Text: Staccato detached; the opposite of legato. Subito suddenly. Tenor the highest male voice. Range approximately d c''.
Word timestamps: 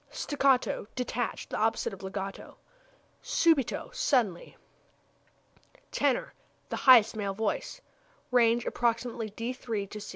Staccato 0.09 0.87
detached; 0.95 1.51
the 1.51 1.57
opposite 1.59 1.93
of 1.93 2.01
legato. 2.01 2.57
Subito 3.23 3.91
suddenly. 3.93 4.57
Tenor 5.91 6.33
the 6.69 6.75
highest 6.75 7.15
male 7.15 7.35
voice. 7.35 7.81
Range 8.31 8.65
approximately 8.65 9.29
d 9.29 9.53
c''. 9.53 10.01